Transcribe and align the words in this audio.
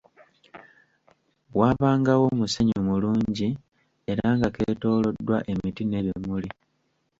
Waabangawo 1.57 2.23
omusenyu 2.33 2.79
mulungi 2.87 3.49
era 4.11 4.25
nga 4.37 4.47
keetooloddwa 4.55 5.37
emiti 5.51 5.83
n'ebimuli. 5.85 6.49